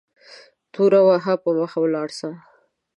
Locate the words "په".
1.43-1.49